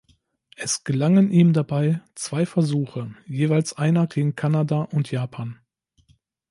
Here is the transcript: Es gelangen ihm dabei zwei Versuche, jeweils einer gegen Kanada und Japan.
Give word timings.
Es 0.55 0.83
gelangen 0.83 1.29
ihm 1.29 1.53
dabei 1.53 2.01
zwei 2.15 2.47
Versuche, 2.47 3.13
jeweils 3.27 3.73
einer 3.73 4.07
gegen 4.07 4.35
Kanada 4.35 4.81
und 4.81 5.11
Japan. 5.11 5.59